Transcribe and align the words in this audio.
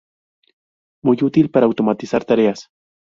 Muy 1.03 1.17
útil 1.21 1.51
para 1.51 1.67
automatizar 1.67 2.25
tareas. 2.25 2.69